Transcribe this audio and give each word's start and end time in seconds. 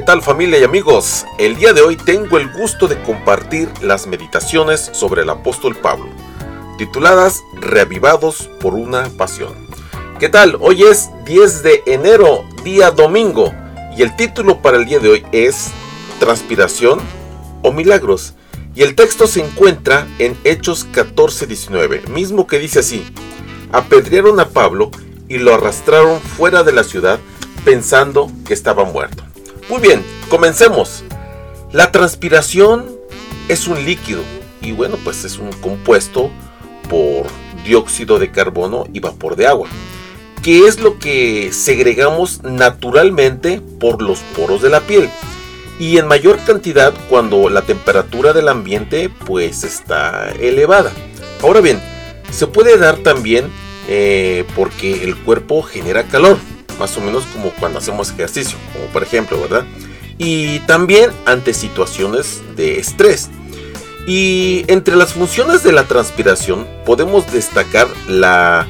tal 0.00 0.22
familia 0.22 0.58
y 0.58 0.64
amigos? 0.64 1.26
El 1.38 1.56
día 1.56 1.74
de 1.74 1.82
hoy 1.82 1.96
tengo 1.96 2.38
el 2.38 2.50
gusto 2.50 2.88
de 2.88 3.00
compartir 3.02 3.68
las 3.82 4.06
meditaciones 4.06 4.90
sobre 4.94 5.20
el 5.20 5.28
apóstol 5.28 5.76
Pablo, 5.76 6.08
tituladas 6.78 7.42
Reavivados 7.54 8.48
por 8.60 8.72
una 8.72 9.10
pasión. 9.18 9.52
¿Qué 10.18 10.30
tal? 10.30 10.56
Hoy 10.60 10.84
es 10.84 11.10
10 11.26 11.62
de 11.62 11.82
enero, 11.86 12.44
día 12.64 12.90
domingo, 12.90 13.52
y 13.94 14.02
el 14.02 14.16
título 14.16 14.62
para 14.62 14.78
el 14.78 14.86
día 14.86 14.98
de 14.98 15.10
hoy 15.10 15.26
es 15.30 15.70
Transpiración 16.18 16.98
o 17.62 17.70
Milagros. 17.70 18.32
Y 18.74 18.84
el 18.84 18.94
texto 18.94 19.26
se 19.26 19.44
encuentra 19.44 20.06
en 20.18 20.38
Hechos 20.44 20.86
14:19, 20.94 22.08
mismo 22.08 22.46
que 22.46 22.58
dice 22.58 22.78
así, 22.78 23.04
apedrearon 23.72 24.40
a 24.40 24.48
Pablo 24.48 24.90
y 25.28 25.36
lo 25.36 25.52
arrastraron 25.52 26.18
fuera 26.18 26.62
de 26.62 26.72
la 26.72 26.84
ciudad 26.84 27.18
pensando 27.64 28.30
que 28.46 28.54
estaba 28.54 28.84
muerto. 28.84 29.31
Muy 29.68 29.80
bien, 29.80 30.04
comencemos. 30.28 31.04
La 31.72 31.92
transpiración 31.92 32.90
es 33.48 33.68
un 33.68 33.84
líquido 33.84 34.22
y 34.60 34.72
bueno, 34.72 34.98
pues 35.04 35.24
es 35.24 35.38
un 35.38 35.52
compuesto 35.52 36.30
por 36.88 37.26
dióxido 37.64 38.18
de 38.18 38.30
carbono 38.30 38.86
y 38.92 39.00
vapor 39.00 39.36
de 39.36 39.46
agua, 39.46 39.68
que 40.42 40.66
es 40.66 40.80
lo 40.80 40.98
que 40.98 41.52
segregamos 41.52 42.42
naturalmente 42.42 43.60
por 43.78 44.02
los 44.02 44.18
poros 44.36 44.62
de 44.62 44.68
la 44.68 44.80
piel 44.80 45.08
y 45.78 45.98
en 45.98 46.08
mayor 46.08 46.38
cantidad 46.44 46.92
cuando 47.08 47.48
la 47.48 47.62
temperatura 47.62 48.32
del 48.32 48.48
ambiente 48.48 49.10
pues 49.26 49.62
está 49.62 50.32
elevada. 50.40 50.92
Ahora 51.40 51.60
bien, 51.60 51.80
se 52.30 52.48
puede 52.48 52.78
dar 52.78 52.96
también 52.98 53.46
eh, 53.88 54.44
porque 54.56 55.04
el 55.04 55.16
cuerpo 55.16 55.62
genera 55.62 56.04
calor 56.04 56.36
más 56.82 56.96
o 56.96 57.00
menos 57.00 57.26
como 57.26 57.50
cuando 57.50 57.78
hacemos 57.78 58.10
ejercicio, 58.10 58.58
como 58.72 58.86
por 58.86 59.04
ejemplo, 59.04 59.40
¿verdad? 59.40 59.64
Y 60.18 60.58
también 60.66 61.12
ante 61.26 61.54
situaciones 61.54 62.42
de 62.56 62.80
estrés. 62.80 63.30
Y 64.04 64.64
entre 64.66 64.96
las 64.96 65.12
funciones 65.12 65.62
de 65.62 65.70
la 65.70 65.84
transpiración 65.84 66.66
podemos 66.84 67.32
destacar 67.32 67.86
la 68.08 68.66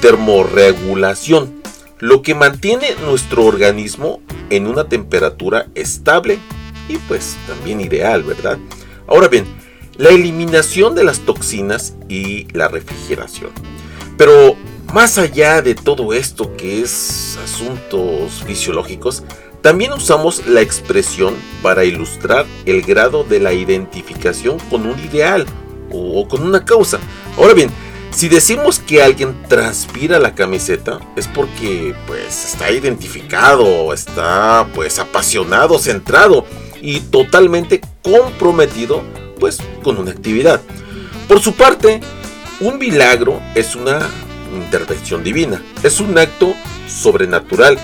termorregulación, 0.00 1.60
lo 1.98 2.22
que 2.22 2.36
mantiene 2.36 2.94
nuestro 3.04 3.44
organismo 3.44 4.20
en 4.48 4.68
una 4.68 4.88
temperatura 4.88 5.66
estable 5.74 6.38
y 6.88 6.98
pues 6.98 7.36
también 7.48 7.80
ideal, 7.80 8.22
¿verdad? 8.22 8.58
Ahora 9.08 9.26
bien, 9.26 9.44
la 9.96 10.10
eliminación 10.10 10.94
de 10.94 11.02
las 11.02 11.18
toxinas 11.18 11.94
y 12.08 12.46
la 12.52 12.68
refrigeración. 12.68 13.50
Pero 14.16 14.56
más 14.96 15.18
allá 15.18 15.60
de 15.60 15.74
todo 15.74 16.14
esto 16.14 16.56
que 16.56 16.80
es 16.80 17.38
asuntos 17.44 18.42
fisiológicos, 18.46 19.24
también 19.60 19.92
usamos 19.92 20.46
la 20.46 20.62
expresión 20.62 21.34
para 21.60 21.84
ilustrar 21.84 22.46
el 22.64 22.80
grado 22.80 23.22
de 23.22 23.38
la 23.38 23.52
identificación 23.52 24.58
con 24.70 24.86
un 24.86 24.98
ideal 25.00 25.44
o 25.92 26.26
con 26.26 26.42
una 26.42 26.64
causa. 26.64 26.98
Ahora 27.36 27.52
bien, 27.52 27.68
si 28.10 28.30
decimos 28.30 28.78
que 28.78 29.02
alguien 29.02 29.36
transpira 29.50 30.18
la 30.18 30.34
camiseta 30.34 30.98
es 31.14 31.28
porque 31.28 31.94
pues 32.06 32.46
está 32.46 32.70
identificado, 32.70 33.92
está 33.92 34.66
pues 34.74 34.98
apasionado, 34.98 35.78
centrado 35.78 36.46
y 36.80 37.00
totalmente 37.00 37.82
comprometido 38.02 39.02
pues 39.38 39.58
con 39.82 39.98
una 39.98 40.12
actividad. 40.12 40.62
Por 41.28 41.42
su 41.42 41.52
parte, 41.52 42.00
un 42.60 42.78
milagro 42.78 43.42
es 43.54 43.76
una 43.76 44.08
intervención 44.54 45.22
divina. 45.22 45.62
Es 45.82 46.00
un 46.00 46.16
acto 46.18 46.54
sobrenatural 46.88 47.78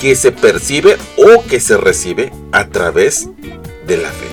que 0.00 0.14
se 0.14 0.32
percibe 0.32 0.96
o 1.16 1.44
que 1.44 1.60
se 1.60 1.76
recibe 1.76 2.32
a 2.52 2.68
través 2.68 3.28
de 3.86 3.96
la 3.96 4.10
fe. 4.10 4.26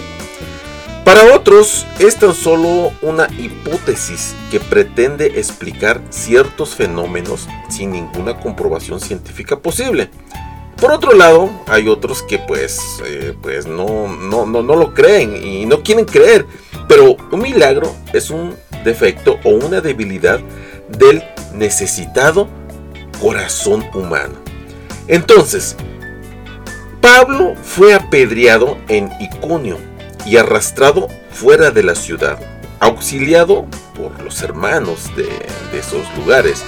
Para 1.06 1.36
otros 1.36 1.86
es 2.00 2.16
tan 2.16 2.34
solo 2.34 2.94
una 3.02 3.28
hipótesis 3.38 4.36
que 4.50 4.62
pretende 4.62 5.40
explicar 5.40 6.02
ciertos 6.10 6.76
fenómenos 6.76 7.48
sin 7.70 7.92
ninguna 7.92 8.40
comprobación 8.40 9.02
científica 9.02 9.60
posible. 9.60 10.10
Por 10.78 10.92
otro 10.92 11.14
lado, 11.14 11.50
hay 11.68 11.88
otros 11.88 12.24
que 12.24 12.40
pues, 12.40 12.80
eh, 13.06 13.34
pues 13.42 13.66
no, 13.66 14.08
no, 14.08 14.46
no, 14.46 14.64
no 14.64 14.76
lo 14.76 14.94
creen 14.94 15.36
y 15.46 15.66
no 15.66 15.84
quieren 15.84 16.06
creer. 16.06 16.46
Pero 16.88 17.18
un 17.32 17.42
milagro 17.42 17.94
es 18.14 18.30
un 18.30 18.56
defecto 18.84 19.40
o 19.44 19.50
una 19.50 19.82
debilidad 19.82 20.40
del 20.90 21.24
necesitado 21.54 22.48
corazón 23.22 23.86
humano. 23.94 24.36
Entonces, 25.08 25.76
Pablo 27.02 27.56
fue 27.62 27.94
apedreado 27.94 28.78
en 28.88 29.12
Iconio 29.20 29.78
y 30.26 30.38
arrastrado 30.38 31.08
fuera 31.32 31.72
de 31.72 31.84
la 31.84 31.96
ciudad, 31.96 32.40
auxiliado 32.80 33.66
por 33.96 34.22
los 34.24 34.42
hermanos 34.42 35.12
de, 35.16 35.26
de 35.72 35.80
esos 35.80 36.06
lugares. 36.18 36.64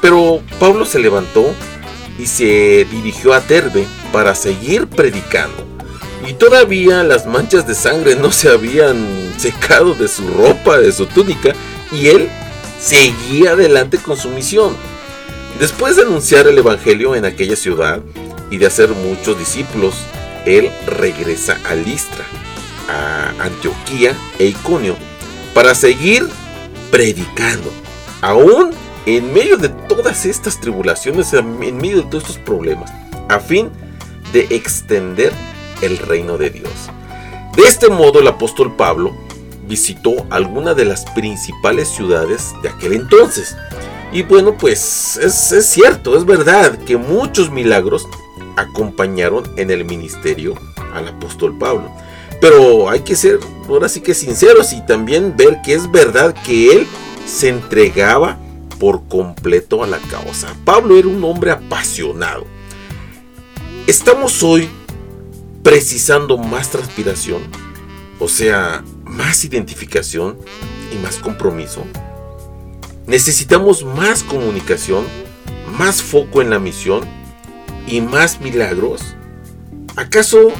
Pero 0.00 0.42
Pablo 0.58 0.84
se 0.84 0.98
levantó 0.98 1.54
y 2.18 2.26
se 2.26 2.86
dirigió 2.90 3.32
a 3.34 3.40
Terbe 3.40 3.86
para 4.12 4.34
seguir 4.34 4.88
predicando. 4.88 5.64
Y 6.28 6.34
todavía 6.34 7.02
las 7.02 7.26
manchas 7.26 7.66
de 7.66 7.74
sangre 7.74 8.14
no 8.16 8.30
se 8.30 8.48
habían 8.48 9.32
secado 9.38 9.94
de 9.94 10.08
su 10.08 10.26
ropa, 10.28 10.78
de 10.78 10.92
su 10.92 11.06
túnica, 11.06 11.52
y 11.90 12.08
él 12.08 12.30
seguía 12.82 13.52
adelante 13.52 13.98
con 13.98 14.16
su 14.16 14.28
misión. 14.28 14.76
Después 15.58 15.96
de 15.96 16.02
anunciar 16.02 16.46
el 16.46 16.58
Evangelio 16.58 17.14
en 17.14 17.24
aquella 17.24 17.56
ciudad 17.56 18.00
y 18.50 18.58
de 18.58 18.66
hacer 18.66 18.88
muchos 18.90 19.38
discípulos, 19.38 19.94
él 20.44 20.70
regresa 20.86 21.58
a 21.68 21.74
Listra, 21.74 22.24
a 22.88 23.44
Antioquía 23.44 24.16
e 24.38 24.46
Iconio, 24.46 24.96
para 25.54 25.74
seguir 25.74 26.26
predicando, 26.90 27.70
aún 28.20 28.70
en 29.06 29.32
medio 29.32 29.56
de 29.56 29.68
todas 29.68 30.26
estas 30.26 30.60
tribulaciones, 30.60 31.32
en 31.32 31.76
medio 31.76 32.02
de 32.02 32.08
todos 32.08 32.24
estos 32.24 32.38
problemas, 32.38 32.92
a 33.28 33.38
fin 33.38 33.70
de 34.32 34.46
extender 34.50 35.32
el 35.82 35.98
reino 35.98 36.38
de 36.38 36.50
Dios. 36.50 36.72
De 37.56 37.62
este 37.62 37.88
modo 37.90 38.20
el 38.20 38.28
apóstol 38.28 38.74
Pablo 38.74 39.14
visitó 39.68 40.26
alguna 40.30 40.74
de 40.74 40.84
las 40.84 41.04
principales 41.12 41.88
ciudades 41.88 42.52
de 42.62 42.68
aquel 42.68 42.94
entonces. 42.94 43.56
Y 44.12 44.22
bueno, 44.22 44.56
pues 44.58 45.16
es, 45.16 45.66
cierto, 45.66 46.16
es 46.16 46.24
verdad 46.24 46.78
que 46.78 46.96
muchos 46.96 47.50
milagros 47.50 48.06
acompañaron 48.56 49.44
en 49.56 49.70
el 49.70 49.84
ministerio 49.84 50.54
al 50.92 51.08
apóstol 51.08 51.56
Pablo. 51.58 51.90
Pero 52.40 52.90
hay 52.90 53.00
que 53.00 53.16
ser 53.16 53.38
ahora 53.68 53.88
sí 53.88 54.00
que 54.00 54.14
sinceros 54.14 54.72
y 54.72 54.84
también 54.84 55.34
ver 55.36 55.60
que 55.64 55.74
es 55.74 55.90
verdad 55.90 56.34
que 56.44 56.72
él 56.72 56.86
se 57.26 57.48
entregaba 57.48 58.36
por 58.78 59.06
completo 59.08 59.82
a 59.82 59.86
la 59.86 59.98
causa. 59.98 60.54
Pablo 60.64 60.98
era 60.98 61.08
un 61.08 61.22
hombre 61.24 61.52
apasionado. 61.52 62.44
Estamos 63.86 64.42
hoy 64.42 64.68
precisando 65.62 66.36
más 66.36 66.70
transpiración, 66.70 67.42
o 68.18 68.28
sea, 68.28 68.84
más 69.04 69.44
identificación 69.44 70.38
y 70.92 70.96
más 70.96 71.16
compromiso. 71.16 71.84
Necesitamos 73.06 73.84
más 73.84 74.22
comunicación, 74.22 75.04
más 75.76 76.02
foco 76.02 76.40
en 76.40 76.50
la 76.50 76.58
misión 76.58 77.02
y 77.86 78.00
más 78.00 78.40
milagros. 78.40 79.02
¿Acaso 79.96 80.52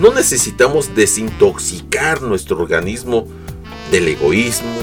no 0.00 0.12
necesitamos 0.12 0.94
desintoxicar 0.94 2.22
nuestro 2.22 2.58
organismo 2.58 3.26
del 3.90 4.08
egoísmo, 4.08 4.78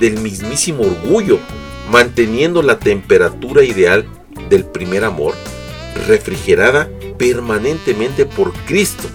del 0.00 0.18
mismísimo 0.18 0.82
orgullo, 0.82 1.38
manteniendo 1.90 2.62
la 2.62 2.78
temperatura 2.78 3.64
ideal 3.64 4.06
del 4.50 4.64
primer 4.64 5.04
amor, 5.04 5.34
refrigerada 6.06 6.88
permanentemente 7.18 8.26
por 8.26 8.52
Cristo, 8.66 9.08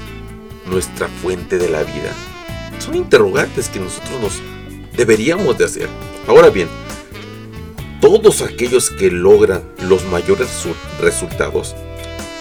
nuestra 0.69 1.07
fuente 1.07 1.57
de 1.57 1.69
la 1.69 1.83
vida? 1.83 2.13
son 2.79 2.95
interrogantes 2.95 3.69
que 3.69 3.79
nosotros 3.79 4.21
nos 4.21 4.41
deberíamos 4.95 5.57
de 5.57 5.65
hacer. 5.65 5.89
Ahora 6.27 6.49
bien, 6.49 6.67
todos 8.01 8.41
aquellos 8.41 8.89
que 8.89 9.11
logran 9.11 9.63
los 9.87 10.05
mayores 10.05 10.49
resultados 11.01 11.75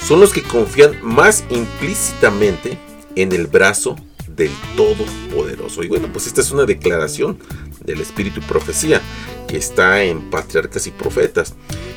son 0.06 0.20
los 0.20 0.32
que 0.32 0.42
confían 0.42 0.96
más 1.02 1.44
implícitamente 1.50 2.78
en 3.16 3.32
el 3.32 3.46
brazo 3.46 3.96
del 4.28 4.52
Todopoderoso. 4.76 5.82
Y 5.82 5.88
bueno, 5.88 6.08
pues 6.12 6.26
esta 6.26 6.40
es 6.40 6.50
una 6.50 6.64
declaración 6.64 7.38
del 7.84 8.00
Espíritu 8.00 8.40
y 8.40 8.44
Profecía 8.44 9.00
que 9.48 9.56
está 9.56 10.02
en 10.04 10.30
Patriarcas 10.30 10.86
y 10.86 10.90
Profetas. 10.90 11.54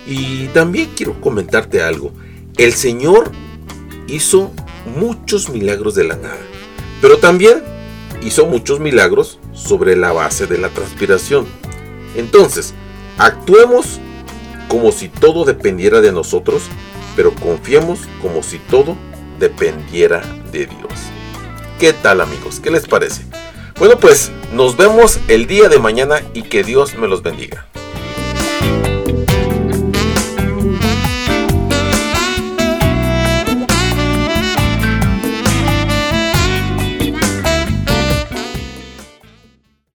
Y 0.07 0.47
también 0.47 0.89
quiero 0.95 1.19
comentarte 1.21 1.83
algo. 1.83 2.11
El 2.57 2.73
Señor 2.73 3.31
hizo 4.07 4.51
muchos 4.85 5.49
milagros 5.49 5.95
de 5.95 6.03
la 6.03 6.15
nada, 6.15 6.39
pero 7.01 7.17
también 7.17 7.63
hizo 8.23 8.45
muchos 8.45 8.79
milagros 8.79 9.39
sobre 9.53 9.95
la 9.95 10.11
base 10.11 10.47
de 10.47 10.57
la 10.57 10.69
transpiración. 10.69 11.45
Entonces, 12.15 12.73
actuemos 13.17 13.99
como 14.67 14.91
si 14.91 15.09
todo 15.09 15.45
dependiera 15.45 16.01
de 16.01 16.11
nosotros, 16.11 16.63
pero 17.15 17.33
confiemos 17.35 17.99
como 18.21 18.43
si 18.43 18.57
todo 18.57 18.95
dependiera 19.39 20.21
de 20.51 20.67
Dios. 20.67 20.93
¿Qué 21.79 21.93
tal 21.93 22.21
amigos? 22.21 22.59
¿Qué 22.59 22.71
les 22.71 22.87
parece? 22.87 23.23
Bueno 23.79 23.97
pues 23.97 24.31
nos 24.53 24.77
vemos 24.77 25.19
el 25.27 25.47
día 25.47 25.67
de 25.67 25.79
mañana 25.79 26.21
y 26.35 26.43
que 26.43 26.63
Dios 26.63 26.95
me 26.95 27.07
los 27.07 27.23
bendiga. 27.23 27.70